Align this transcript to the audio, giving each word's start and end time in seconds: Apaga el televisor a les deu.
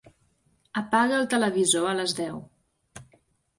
Apaga 0.81 1.19
el 1.19 1.29
televisor 1.35 1.87
a 1.91 1.93
les 2.01 2.17
deu. 2.23 2.43